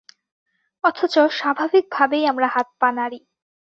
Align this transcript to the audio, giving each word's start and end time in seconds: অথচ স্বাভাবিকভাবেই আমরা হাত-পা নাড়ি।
অথচ 0.83 1.15
স্বাভাবিকভাবেই 1.31 2.23
আমরা 2.25 2.47
হাত-পা 2.47 2.89
নাড়ি। 2.91 3.19